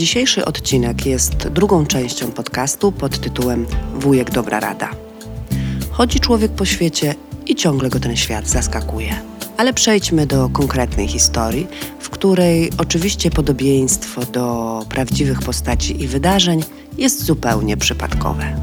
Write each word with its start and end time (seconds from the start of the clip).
Dzisiejszy 0.00 0.44
odcinek 0.44 1.06
jest 1.06 1.34
drugą 1.34 1.86
częścią 1.86 2.32
podcastu 2.32 2.92
pod 2.92 3.18
tytułem 3.18 3.66
Wujek 3.94 4.30
Dobra 4.30 4.60
Rada. 4.60 4.90
Chodzi 5.90 6.20
człowiek 6.20 6.52
po 6.52 6.64
świecie 6.64 7.14
i 7.46 7.56
ciągle 7.56 7.88
go 7.88 8.00
ten 8.00 8.16
świat 8.16 8.48
zaskakuje. 8.48 9.22
Ale 9.56 9.72
przejdźmy 9.72 10.26
do 10.26 10.48
konkretnej 10.48 11.08
historii, 11.08 11.66
w 12.00 12.10
której 12.10 12.70
oczywiście 12.78 13.30
podobieństwo 13.30 14.26
do 14.26 14.84
prawdziwych 14.88 15.42
postaci 15.42 16.02
i 16.02 16.06
wydarzeń 16.08 16.64
jest 16.98 17.24
zupełnie 17.24 17.76
przypadkowe. 17.76 18.56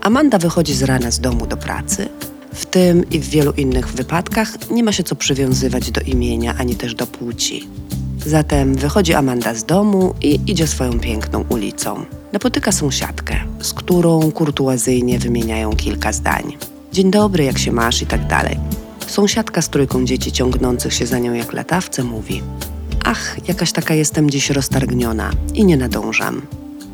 Amanda 0.00 0.38
wychodzi 0.38 0.74
z 0.74 0.82
rana 0.82 1.10
z 1.10 1.20
domu 1.20 1.46
do 1.46 1.56
pracy. 1.56 2.08
W 2.54 2.66
tym 2.66 3.10
i 3.10 3.18
w 3.18 3.28
wielu 3.28 3.52
innych 3.52 3.88
wypadkach 3.88 4.70
nie 4.70 4.84
ma 4.84 4.92
się 4.92 5.02
co 5.02 5.16
przywiązywać 5.16 5.90
do 5.90 6.00
imienia 6.00 6.54
ani 6.58 6.76
też 6.76 6.94
do 6.94 7.06
płci. 7.06 7.68
Zatem 8.26 8.74
wychodzi 8.74 9.14
Amanda 9.14 9.54
z 9.54 9.64
domu 9.64 10.14
i 10.22 10.40
idzie 10.46 10.66
swoją 10.66 11.00
piękną 11.00 11.44
ulicą. 11.48 12.04
Napotyka 12.32 12.72
sąsiadkę, 12.72 13.36
z 13.60 13.72
którą 13.72 14.32
kurtuazyjnie 14.32 15.18
wymieniają 15.18 15.76
kilka 15.76 16.12
zdań. 16.12 16.56
Dzień 16.92 17.10
dobry, 17.10 17.44
jak 17.44 17.58
się 17.58 17.72
masz 17.72 18.02
i 18.02 18.06
tak 18.06 18.26
dalej. 18.26 18.56
Sąsiadka 19.06 19.62
z 19.62 19.68
trójką 19.68 20.04
dzieci 20.04 20.32
ciągnących 20.32 20.94
się 20.94 21.06
za 21.06 21.18
nią 21.18 21.32
jak 21.32 21.52
latawce 21.52 22.04
mówi: 22.04 22.42
Ach, 23.04 23.48
jakaś 23.48 23.72
taka 23.72 23.94
jestem 23.94 24.30
dziś 24.30 24.50
roztargniona 24.50 25.30
i 25.54 25.64
nie 25.64 25.76
nadążam. 25.76 26.42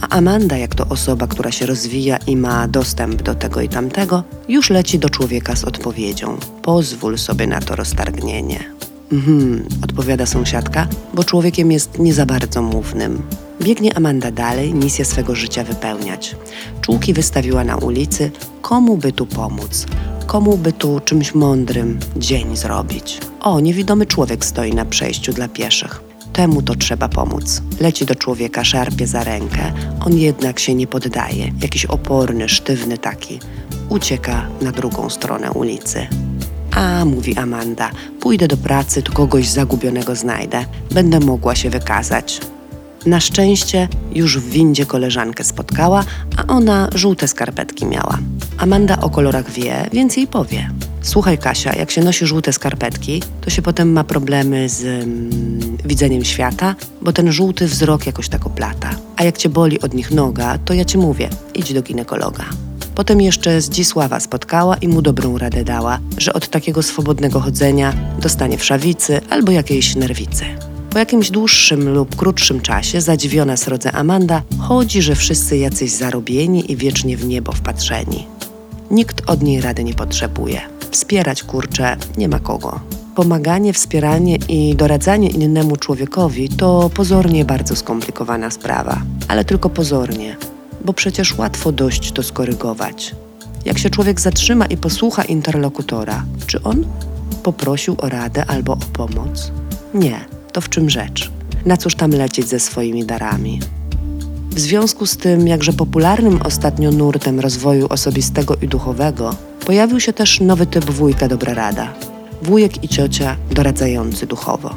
A 0.00 0.08
Amanda, 0.08 0.56
jak 0.56 0.74
to 0.74 0.86
osoba, 0.88 1.26
która 1.26 1.52
się 1.52 1.66
rozwija 1.66 2.16
i 2.16 2.36
ma 2.36 2.68
dostęp 2.68 3.22
do 3.22 3.34
tego 3.34 3.60
i 3.60 3.68
tamtego, 3.68 4.22
już 4.48 4.70
leci 4.70 4.98
do 4.98 5.10
człowieka 5.10 5.56
z 5.56 5.64
odpowiedzią: 5.64 6.36
Pozwól 6.62 7.18
sobie 7.18 7.46
na 7.46 7.60
to 7.60 7.76
roztargnienie. 7.76 8.79
Mhm, 9.12 9.68
odpowiada 9.84 10.26
sąsiadka, 10.26 10.88
bo 11.14 11.24
człowiekiem 11.24 11.72
jest 11.72 11.98
nie 11.98 12.14
za 12.14 12.26
bardzo 12.26 12.62
mównym. 12.62 13.22
Biegnie 13.62 13.96
Amanda 13.96 14.30
dalej, 14.30 14.74
misję 14.74 15.04
swego 15.04 15.34
życia 15.34 15.64
wypełniać. 15.64 16.36
Czułki 16.80 17.12
wystawiła 17.12 17.64
na 17.64 17.76
ulicy, 17.76 18.30
komu 18.62 18.96
by 18.96 19.12
tu 19.12 19.26
pomóc, 19.26 19.86
komu 20.26 20.58
by 20.58 20.72
tu 20.72 21.00
czymś 21.04 21.34
mądrym 21.34 21.98
dzień 22.16 22.56
zrobić. 22.56 23.20
O, 23.40 23.60
niewidomy 23.60 24.06
człowiek 24.06 24.44
stoi 24.44 24.74
na 24.74 24.84
przejściu 24.84 25.32
dla 25.32 25.48
pieszych. 25.48 26.02
Temu 26.32 26.62
to 26.62 26.74
trzeba 26.74 27.08
pomóc. 27.08 27.62
Leci 27.80 28.06
do 28.06 28.14
człowieka, 28.14 28.64
szarpie 28.64 29.06
za 29.06 29.24
rękę. 29.24 29.72
On 30.06 30.18
jednak 30.18 30.58
się 30.58 30.74
nie 30.74 30.86
poddaje. 30.86 31.52
Jakiś 31.62 31.84
oporny, 31.84 32.48
sztywny 32.48 32.98
taki. 32.98 33.40
Ucieka 33.88 34.46
na 34.60 34.72
drugą 34.72 35.10
stronę 35.10 35.50
ulicy. 35.52 36.06
A, 36.74 37.04
mówi 37.04 37.36
Amanda, 37.36 37.90
pójdę 38.20 38.48
do 38.48 38.56
pracy, 38.56 39.02
to 39.02 39.12
kogoś 39.12 39.48
zagubionego 39.48 40.16
znajdę. 40.16 40.64
Będę 40.90 41.20
mogła 41.20 41.54
się 41.54 41.70
wykazać. 41.70 42.40
Na 43.06 43.20
szczęście 43.20 43.88
już 44.14 44.38
w 44.38 44.50
windzie 44.50 44.86
koleżankę 44.86 45.44
spotkała, 45.44 46.04
a 46.36 46.46
ona 46.46 46.88
żółte 46.94 47.28
skarpetki 47.28 47.86
miała. 47.86 48.18
Amanda 48.58 49.00
o 49.00 49.10
kolorach 49.10 49.50
wie, 49.50 49.88
więc 49.92 50.16
jej 50.16 50.26
powie. 50.26 50.70
Słuchaj, 51.02 51.38
Kasia, 51.38 51.76
jak 51.76 51.90
się 51.90 52.02
nosi 52.02 52.26
żółte 52.26 52.52
skarpetki, 52.52 53.22
to 53.40 53.50
się 53.50 53.62
potem 53.62 53.92
ma 53.92 54.04
problemy 54.04 54.68
z 54.68 54.84
mm, 54.84 55.76
widzeniem 55.84 56.24
świata, 56.24 56.74
bo 57.02 57.12
ten 57.12 57.32
żółty 57.32 57.66
wzrok 57.66 58.06
jakoś 58.06 58.28
tak 58.28 58.46
oplata. 58.46 58.90
A 59.16 59.24
jak 59.24 59.38
cię 59.38 59.48
boli 59.48 59.80
od 59.80 59.94
nich 59.94 60.10
noga, 60.10 60.58
to 60.58 60.74
ja 60.74 60.84
ci 60.84 60.98
mówię, 60.98 61.28
idź 61.54 61.72
do 61.72 61.82
ginekologa. 61.82 62.44
Potem 63.00 63.20
jeszcze 63.20 63.60
Zdzisława 63.60 64.20
spotkała 64.20 64.76
i 64.76 64.88
mu 64.88 65.02
dobrą 65.02 65.38
radę 65.38 65.64
dała, 65.64 65.98
że 66.18 66.32
od 66.32 66.48
takiego 66.48 66.82
swobodnego 66.82 67.40
chodzenia 67.40 67.92
dostanie 68.22 68.58
wszawicy 68.58 69.20
albo 69.30 69.52
jakiejś 69.52 69.96
nerwicy. 69.96 70.44
Po 70.90 70.98
jakimś 70.98 71.30
dłuższym 71.30 71.88
lub 71.88 72.16
krótszym 72.16 72.60
czasie 72.60 73.00
zadziwiona 73.00 73.56
srodze 73.56 73.92
Amanda 73.92 74.42
chodzi, 74.58 75.02
że 75.02 75.14
wszyscy 75.14 75.56
jacyś 75.56 75.90
zarobieni 75.90 76.72
i 76.72 76.76
wiecznie 76.76 77.16
w 77.16 77.26
niebo 77.26 77.52
wpatrzeni. 77.52 78.26
Nikt 78.90 79.30
od 79.30 79.42
niej 79.42 79.60
rady 79.60 79.84
nie 79.84 79.94
potrzebuje. 79.94 80.60
Wspierać 80.90 81.42
kurcze 81.42 81.96
nie 82.16 82.28
ma 82.28 82.38
kogo. 82.38 82.80
Pomaganie, 83.14 83.72
wspieranie 83.72 84.36
i 84.48 84.74
doradzanie 84.76 85.28
innemu 85.28 85.76
człowiekowi 85.76 86.48
to 86.48 86.90
pozornie 86.94 87.44
bardzo 87.44 87.76
skomplikowana 87.76 88.50
sprawa, 88.50 89.02
ale 89.28 89.44
tylko 89.44 89.70
pozornie, 89.70 90.36
bo 90.84 90.92
przecież 90.92 91.38
łatwo 91.38 91.72
dość 91.72 92.12
to 92.12 92.22
skorygować. 92.22 93.14
Jak 93.64 93.78
się 93.78 93.90
człowiek 93.90 94.20
zatrzyma 94.20 94.66
i 94.66 94.76
posłucha 94.76 95.24
interlokutora, 95.24 96.24
czy 96.46 96.62
on 96.62 96.84
poprosił 97.42 97.96
o 97.98 98.08
radę 98.08 98.44
albo 98.46 98.72
o 98.72 98.76
pomoc? 98.76 99.52
Nie, 99.94 100.20
to 100.52 100.60
w 100.60 100.68
czym 100.68 100.90
rzecz? 100.90 101.30
Na 101.66 101.76
cóż 101.76 101.94
tam 101.94 102.10
lecieć 102.10 102.48
ze 102.48 102.60
swoimi 102.60 103.04
darami? 103.04 103.60
W 104.50 104.60
związku 104.60 105.06
z 105.06 105.16
tym, 105.16 105.48
jakże 105.48 105.72
popularnym 105.72 106.40
ostatnio 106.44 106.90
nurtem 106.90 107.40
rozwoju 107.40 107.86
osobistego 107.90 108.56
i 108.62 108.68
duchowego, 108.68 109.36
pojawił 109.66 110.00
się 110.00 110.12
też 110.12 110.40
nowy 110.40 110.66
typ 110.66 110.84
wujka 110.84 111.28
Dobra 111.28 111.54
Rada. 111.54 111.94
Wujek 112.42 112.84
i 112.84 112.88
ciocia 112.88 113.36
doradzający 113.50 114.26
duchowo. 114.26 114.74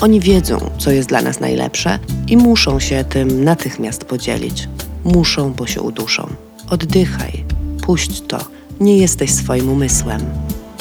Oni 0.00 0.20
wiedzą, 0.20 0.70
co 0.78 0.90
jest 0.90 1.08
dla 1.08 1.22
nas 1.22 1.40
najlepsze 1.40 1.98
i 2.28 2.36
muszą 2.36 2.80
się 2.80 3.04
tym 3.04 3.44
natychmiast 3.44 4.04
podzielić. 4.04 4.68
Muszą, 5.12 5.52
bo 5.52 5.66
się 5.66 5.82
uduszą. 5.82 6.28
Oddychaj, 6.70 7.44
puść 7.82 8.22
to, 8.28 8.38
nie 8.80 8.98
jesteś 8.98 9.34
swoim 9.34 9.68
umysłem. 9.68 10.20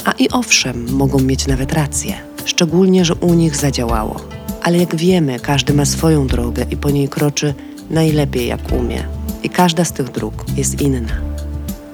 A 0.06 0.12
i 0.12 0.30
owszem, 0.30 0.92
mogą 0.92 1.20
mieć 1.20 1.48
nawet 1.48 1.74
rację, 1.74 2.14
szczególnie, 2.46 3.06
że 3.06 3.16
u 3.16 3.34
nich 3.34 3.56
zadziałało. 3.56 4.16
Ale 4.64 4.78
jak 4.78 4.96
wiemy, 4.96 5.40
każdy 5.40 5.74
ma 5.74 5.86
swoją 5.86 6.28
drogę 6.28 6.66
i 6.72 6.78
po 6.78 6.90
niej 6.90 7.10
kroczy 7.10 7.54
najlepiej 7.90 8.48
jak 8.48 8.72
umie. 8.72 9.08
I 9.44 9.50
każda 9.50 9.86
z 9.86 9.92
tych 9.92 10.12
dróg 10.12 10.46
jest 10.58 10.82
inna. 10.82 11.14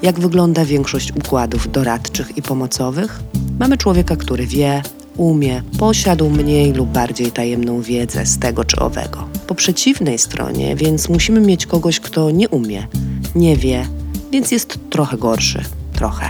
Jak 0.02 0.20
wygląda 0.20 0.66
większość 0.66 1.12
układów 1.12 1.72
doradczych 1.72 2.38
i 2.38 2.42
pomocowych? 2.42 3.20
Mamy 3.60 3.78
człowieka, 3.78 4.16
który 4.16 4.48
wie, 4.48 4.82
umie, 5.18 5.64
posiadł 5.80 6.30
mniej 6.30 6.74
lub 6.74 6.90
bardziej 6.90 7.32
tajemną 7.32 7.82
wiedzę 7.82 8.26
z 8.26 8.40
tego 8.40 8.64
czy 8.64 8.80
owego. 8.80 9.28
Po 9.54 9.58
przeciwnej 9.58 10.18
stronie, 10.18 10.76
więc 10.76 11.10
musimy 11.10 11.42
mieć 11.42 11.66
kogoś, 11.66 12.00
kto 12.00 12.32
nie 12.32 12.50
umie, 12.50 12.88
nie 13.36 13.58
wie, 13.58 13.88
więc 14.32 14.52
jest 14.52 14.80
trochę 14.90 15.18
gorszy, 15.18 15.64
trochę. 15.94 16.26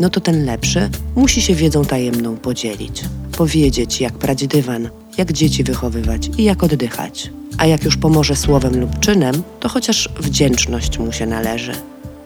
No 0.00 0.10
to 0.10 0.20
ten 0.20 0.44
lepszy 0.44 0.90
musi 1.16 1.42
się 1.42 1.54
wiedzą 1.54 1.84
tajemną 1.84 2.36
podzielić, 2.36 3.04
powiedzieć, 3.36 4.00
jak 4.00 4.12
prać 4.12 4.46
dywan, 4.46 4.88
jak 5.18 5.32
dzieci 5.32 5.64
wychowywać 5.64 6.30
i 6.38 6.44
jak 6.44 6.62
oddychać. 6.62 7.30
A 7.58 7.66
jak 7.66 7.84
już 7.84 7.96
pomoże 7.96 8.36
słowem 8.36 8.80
lub 8.80 9.00
czynem, 9.00 9.42
to 9.60 9.68
chociaż 9.68 10.08
wdzięczność 10.20 10.98
mu 10.98 11.12
się 11.12 11.26
należy. 11.26 11.72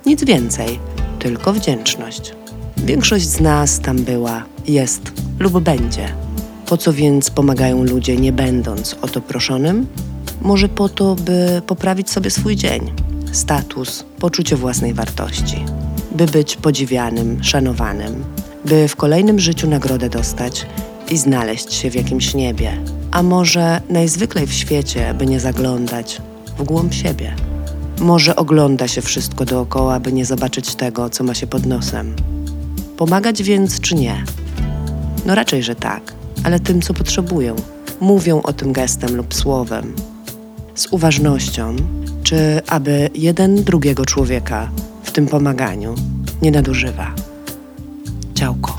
Nic 0.06 0.25
więcej, 0.25 0.78
tylko 1.19 1.53
wdzięczność. 1.53 2.32
Większość 2.76 3.26
z 3.28 3.41
nas 3.41 3.81
tam 3.81 3.97
była, 3.97 4.44
jest 4.69 5.12
lub 5.38 5.60
będzie. 5.60 6.09
Po 6.66 6.76
co 6.76 6.93
więc 6.93 7.31
pomagają 7.31 7.84
ludzie, 7.84 8.16
nie 8.16 8.32
będąc 8.32 8.97
o 9.03 9.09
to 9.09 9.21
proszonym? 9.21 9.87
Może 10.46 10.68
po 10.68 10.88
to, 10.88 11.14
by 11.14 11.62
poprawić 11.66 12.10
sobie 12.10 12.30
swój 12.30 12.56
dzień, 12.56 12.92
status, 13.32 14.04
poczucie 14.18 14.56
własnej 14.56 14.94
wartości, 14.94 15.64
by 16.12 16.26
być 16.26 16.56
podziwianym, 16.56 17.44
szanowanym, 17.44 18.24
by 18.64 18.88
w 18.88 18.96
kolejnym 18.96 19.40
życiu 19.40 19.68
nagrodę 19.68 20.08
dostać 20.08 20.66
i 21.10 21.16
znaleźć 21.16 21.72
się 21.72 21.90
w 21.90 21.94
jakimś 21.94 22.34
niebie, 22.34 22.78
a 23.10 23.22
może 23.22 23.80
najzwyklej 23.88 24.46
w 24.46 24.52
świecie, 24.52 25.14
by 25.14 25.26
nie 25.26 25.40
zaglądać 25.40 26.22
w 26.58 26.62
głąb 26.62 26.94
siebie. 26.94 27.34
Może 28.00 28.36
ogląda 28.36 28.88
się 28.88 29.02
wszystko 29.02 29.44
dookoła, 29.44 30.00
by 30.00 30.12
nie 30.12 30.24
zobaczyć 30.24 30.74
tego, 30.74 31.10
co 31.10 31.24
ma 31.24 31.34
się 31.34 31.46
pod 31.46 31.66
nosem. 31.66 32.16
Pomagać 32.96 33.42
więc 33.42 33.80
czy 33.80 33.94
nie? 33.94 34.24
No 35.26 35.34
raczej, 35.34 35.62
że 35.62 35.74
tak, 35.74 36.12
ale 36.44 36.60
tym, 36.60 36.82
co 36.82 36.94
potrzebują. 36.94 37.56
Mówią 38.00 38.42
o 38.42 38.52
tym 38.52 38.72
gestem 38.72 39.16
lub 39.16 39.34
słowem. 39.34 39.94
Z 40.76 40.87
uważnością, 40.90 41.76
czy 42.23 42.61
aby 42.67 43.11
jeden 43.14 43.64
drugiego 43.64 44.05
człowieka 44.06 44.70
w 45.02 45.12
tym 45.12 45.26
pomaganiu 45.26 45.94
nie 46.43 46.50
nadużywa. 46.50 47.14
Ciałko. 48.34 48.75